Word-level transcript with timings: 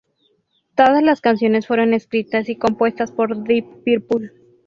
Todas 0.75 1.03
las 1.03 1.21
canciones 1.21 1.67
fueron 1.67 1.93
escritas 1.93 2.49
y 2.49 2.55
compuestas 2.57 3.11
por 3.11 3.37
Deep 3.43 3.83
Purple. 3.85 4.31